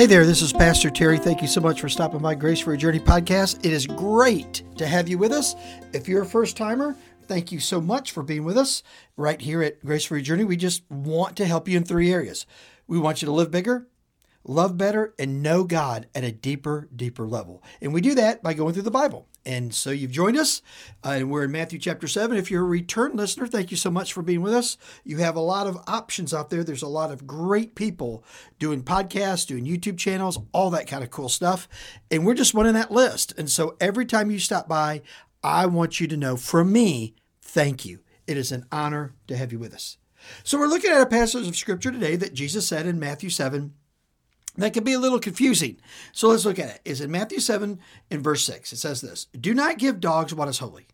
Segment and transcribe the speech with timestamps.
[0.00, 1.18] Hey there, this is Pastor Terry.
[1.18, 3.58] Thank you so much for stopping by Grace for Your Journey podcast.
[3.66, 5.54] It is great to have you with us.
[5.92, 8.82] If you're a first timer, thank you so much for being with us
[9.18, 10.44] right here at Grace for Your Journey.
[10.44, 12.46] We just want to help you in three areas.
[12.86, 13.88] We want you to live bigger,
[14.44, 17.62] love better, and know God at a deeper, deeper level.
[17.80, 19.26] And we do that by going through the Bible.
[19.46, 20.60] And so you've joined us,
[21.04, 22.36] uh, and we're in Matthew chapter 7.
[22.36, 24.76] If you're a return listener, thank you so much for being with us.
[25.02, 26.62] You have a lot of options out there.
[26.62, 28.22] There's a lot of great people
[28.58, 31.68] doing podcasts, doing YouTube channels, all that kind of cool stuff.
[32.10, 33.32] And we're just one in that list.
[33.38, 35.00] And so every time you stop by,
[35.42, 38.00] I want you to know from me, thank you.
[38.26, 39.96] It is an honor to have you with us.
[40.44, 43.72] So we're looking at a passage of scripture today that Jesus said in Matthew 7
[44.56, 45.78] that can be a little confusing.
[46.12, 46.80] So let's look at it.
[46.84, 47.78] Is in Matthew 7
[48.10, 48.72] in verse 6.
[48.72, 50.86] It says this Do not give dogs what is holy,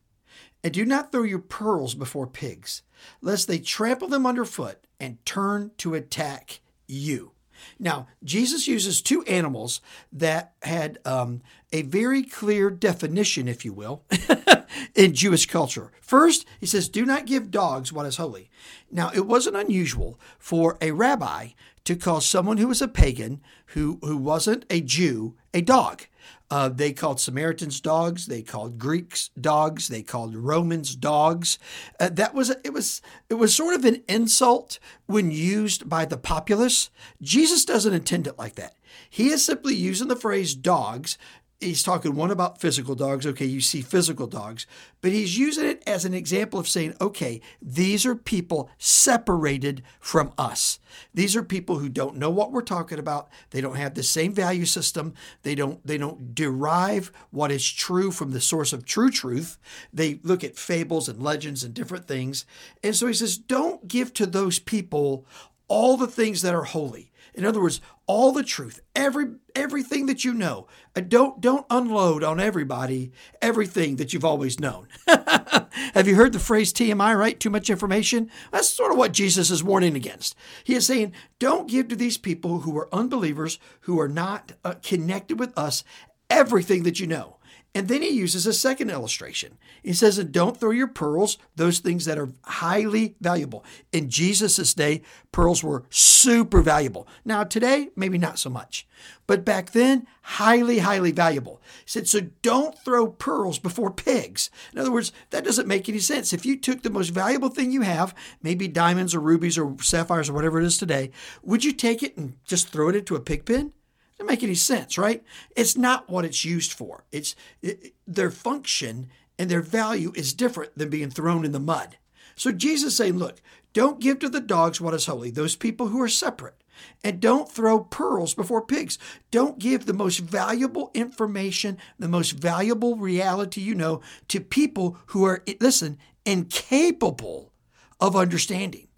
[0.62, 2.82] and do not throw your pearls before pigs,
[3.20, 7.32] lest they trample them underfoot and turn to attack you.
[7.78, 9.80] Now, Jesus uses two animals
[10.12, 14.04] that had um, a very clear definition, if you will,
[14.95, 15.93] in Jewish culture.
[16.01, 18.51] First, he says, Do not give dogs what is holy.
[18.90, 21.48] Now, it wasn't unusual for a rabbi
[21.85, 26.07] to call someone who was a pagan, who, who wasn't a Jew, a dog.
[26.51, 28.27] Uh, they called Samaritans dogs.
[28.27, 29.89] They called Greeks dogs.
[29.89, 31.59] They called Romans dogs.
[31.99, 36.16] Uh, that was it was it was sort of an insult when used by the
[36.16, 36.91] populace.
[37.21, 38.75] Jesus doesn't intend it like that.
[39.11, 41.19] He is simply using the phrase dogs
[41.60, 43.26] he's talking one about physical dogs.
[43.26, 44.66] Okay, you see physical dogs,
[45.01, 50.32] but he's using it as an example of saying, okay, these are people separated from
[50.37, 50.79] us.
[51.15, 53.29] These are people who don't know what we're talking about.
[53.51, 55.15] They don't have the same value system.
[55.43, 59.59] They don't they don't derive what is true from the source of true truth.
[59.93, 62.45] They look at fables and legends and different things.
[62.82, 65.26] And so he says, don't give to those people
[65.69, 67.10] all the things that are holy.
[67.37, 70.66] In other words, all the truth, every everything that you know.
[70.97, 74.88] Uh, don't don't unload on everybody everything that you've always known.
[75.06, 77.38] Have you heard the phrase TMI, right?
[77.38, 78.30] Too much information?
[78.50, 80.34] That's sort of what Jesus is warning against.
[80.64, 84.75] He is saying, don't give to these people who are unbelievers, who are not uh,
[84.82, 85.84] connected with us,
[86.30, 87.35] everything that you know.
[87.75, 89.59] And then he uses a second illustration.
[89.82, 93.66] He says, and don't throw your pearls, those things that are highly valuable.
[93.93, 97.06] In Jesus' day, pearls were super valuable.
[97.22, 98.88] Now, today, maybe not so much.
[99.26, 101.60] But back then, highly, highly valuable.
[101.84, 104.49] He said, so don't throw pearls before pigs.
[104.72, 106.32] In other words, that doesn't make any sense.
[106.32, 110.31] If you took the most valuable thing you have, maybe diamonds or rubies or sapphires
[110.31, 111.10] or whatever it is today,
[111.43, 113.75] would you take it and just throw it into a pig pen?
[114.19, 115.22] Doesn't make any sense, right?
[115.54, 117.04] It's not what it's used for.
[117.12, 121.99] It's it, their function and their value is different than being thrown in the mud.
[122.34, 123.41] So Jesus saying, look,
[123.72, 126.55] don't give to the dogs what is holy, those people who are separate.
[127.03, 128.99] And don't throw pearls before pigs.
[129.31, 135.25] Don't give the most valuable information, the most valuable reality you know to people who
[135.25, 137.53] are, listen, incapable
[137.99, 138.88] of understanding.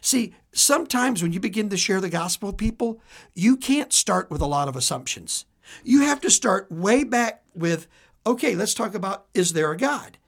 [0.00, 3.00] See, sometimes when you begin to share the gospel with people,
[3.34, 5.44] you can't start with a lot of assumptions.
[5.84, 7.86] You have to start way back with,
[8.26, 10.18] okay, let's talk about is there a God?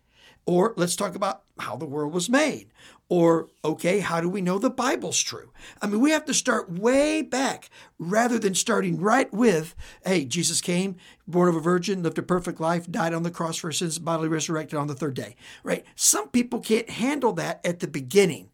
[0.46, 2.68] Or let's talk about how the world was made.
[3.10, 5.50] Or, okay, how do we know the Bible's true?
[5.80, 9.74] I mean, we have to start way back rather than starting right with,
[10.04, 10.96] hey, Jesus came,
[11.26, 14.28] born of a virgin, lived a perfect life, died on the cross for sins, bodily
[14.28, 15.84] resurrected on the third day, right?
[15.94, 18.50] Some people can't handle that at the beginning.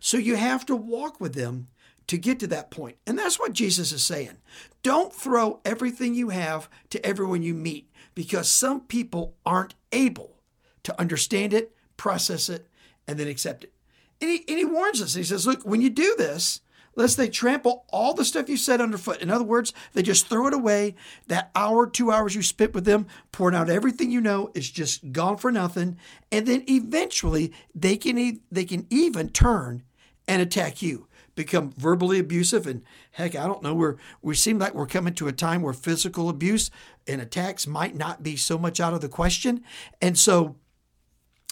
[0.00, 1.68] So you have to walk with them
[2.08, 2.96] to get to that point.
[3.06, 4.38] And that's what Jesus is saying.
[4.82, 10.36] Don't throw everything you have to everyone you meet because some people aren't able
[10.82, 12.66] to understand it, process it,
[13.06, 13.72] and then accept it.
[14.20, 15.14] And he, and he warns us.
[15.14, 16.60] He says, Look, when you do this,
[16.98, 19.22] lest they trample all the stuff you said underfoot.
[19.22, 20.96] In other words, they just throw it away.
[21.28, 25.12] That hour, two hours you spent with them, pouring out everything you know, is just
[25.12, 25.96] gone for nothing.
[26.32, 29.84] And then eventually they can they can even turn
[30.26, 31.06] and attack you,
[31.36, 32.82] become verbally abusive, and
[33.12, 33.74] heck, I don't know.
[33.74, 36.68] We're we seem like we're coming to a time where physical abuse
[37.06, 39.62] and attacks might not be so much out of the question.
[40.02, 40.56] And so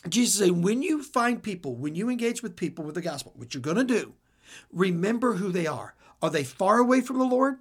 [0.09, 3.55] Jesus saying, when you find people, when you engage with people with the gospel, which
[3.55, 4.15] you're going to do,
[4.73, 5.95] remember who they are.
[6.23, 7.59] Are they far away from the Lord?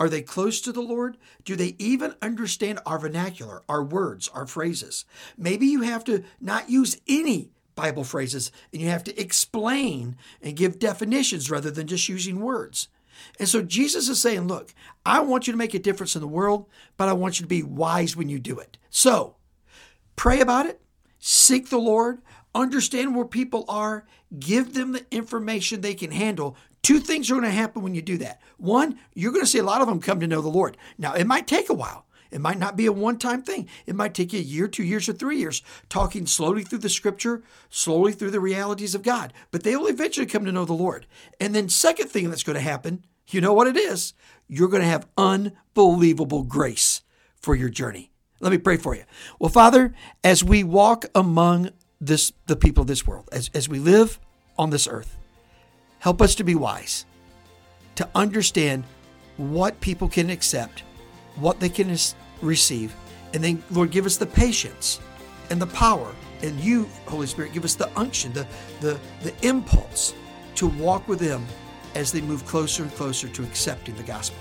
[0.00, 1.16] Are they close to the Lord?
[1.44, 5.04] Do they even understand our vernacular, our words, our phrases?
[5.36, 10.56] Maybe you have to not use any Bible phrases and you have to explain and
[10.56, 12.88] give definitions rather than just using words.
[13.38, 14.74] And so Jesus is saying, Look,
[15.06, 16.66] I want you to make a difference in the world,
[16.96, 18.78] but I want you to be wise when you do it.
[18.90, 19.36] So
[20.16, 20.80] pray about it,
[21.18, 22.20] seek the Lord,
[22.54, 24.04] understand where people are,
[24.38, 26.56] give them the information they can handle.
[26.82, 28.40] Two things are going to happen when you do that.
[28.56, 30.76] One, you're going to see a lot of them come to know the Lord.
[30.98, 32.06] Now, it might take a while.
[32.32, 33.68] It might not be a one time thing.
[33.86, 36.88] It might take you a year, two years, or three years, talking slowly through the
[36.88, 39.34] scripture, slowly through the realities of God.
[39.50, 41.06] But they will eventually come to know the Lord.
[41.38, 44.14] And then, second thing that's going to happen, you know what it is?
[44.48, 47.02] You're going to have unbelievable grace
[47.36, 48.10] for your journey.
[48.40, 49.04] Let me pray for you.
[49.38, 49.94] Well, Father,
[50.24, 51.70] as we walk among
[52.02, 54.18] this the people of this world, as, as we live
[54.58, 55.16] on this earth,
[56.00, 57.06] help us to be wise,
[57.94, 58.84] to understand
[59.36, 60.82] what people can accept,
[61.36, 61.96] what they can
[62.42, 62.94] receive.
[63.32, 65.00] And then, Lord, give us the patience
[65.48, 66.12] and the power.
[66.42, 68.46] And you, Holy Spirit, give us the unction, the,
[68.80, 70.12] the, the impulse
[70.56, 71.46] to walk with them
[71.94, 74.38] as they move closer and closer to accepting the gospel.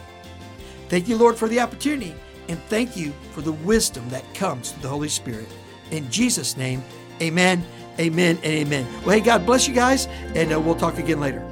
[0.89, 2.15] Thank you, Lord, for the opportunity.
[2.49, 5.47] And thank you for the wisdom that comes through the Holy Spirit.
[5.91, 6.83] In Jesus' name,
[7.21, 7.63] amen,
[7.99, 8.87] amen, and amen.
[9.05, 11.45] Well, hey, God bless you guys, and uh, we'll talk again later.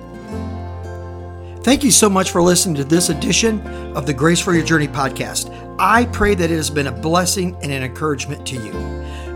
[1.63, 3.62] Thank you so much for listening to this edition
[3.95, 5.54] of the Grace for Your Journey podcast.
[5.77, 8.71] I pray that it has been a blessing and an encouragement to you.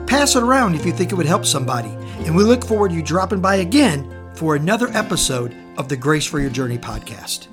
[0.08, 1.90] Pass it around if you think it would help somebody.
[2.26, 6.26] And we look forward to you dropping by again for another episode of the Grace
[6.26, 7.48] for Your Journey podcast.